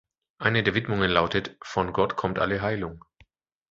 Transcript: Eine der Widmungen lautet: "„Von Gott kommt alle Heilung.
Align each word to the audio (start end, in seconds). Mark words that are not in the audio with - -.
Eine 0.39 0.63
der 0.63 0.73
Widmungen 0.73 1.11
lautet: 1.11 1.55
"„Von 1.61 1.93
Gott 1.93 2.15
kommt 2.15 2.39
alle 2.39 2.63
Heilung. 2.63 3.05